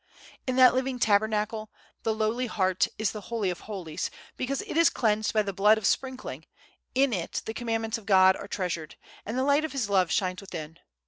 In 0.47 0.55
that 0.55 0.73
living 0.73 0.97
Tabernacle, 0.97 1.69
the 2.01 2.11
lowly 2.15 2.47
heart 2.47 2.87
is 2.97 3.11
the 3.11 3.21
Holy 3.29 3.51
of 3.51 3.59
holies, 3.59 4.09
because 4.35 4.63
it 4.63 4.75
is 4.75 4.89
cleansed 4.89 5.31
by 5.31 5.43
the 5.43 5.53
blood 5.53 5.77
of 5.77 5.85
sprinkling, 5.85 6.47
in 6.95 7.13
it 7.13 7.43
the 7.45 7.53
Commandments 7.53 7.99
of 7.99 8.07
God 8.07 8.35
are 8.35 8.47
treasured, 8.47 8.95
and 9.27 9.37
the 9.37 9.43
light 9.43 9.63
of 9.63 9.73
His 9.73 9.91
love 9.91 10.09
shines 10.11 10.41
within. 10.41 10.79